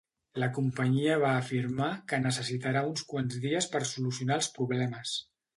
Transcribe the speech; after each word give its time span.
La 0.43 0.47
companyia 0.53 1.17
va 1.23 1.33
afirmar 1.41 1.89
que 2.13 2.21
necessitarà 2.23 2.83
uns 2.93 3.07
quants 3.13 3.39
dies 3.47 3.71
per 3.77 3.85
solucionar 3.93 4.43
els 4.43 4.53
problemes. 4.57 5.15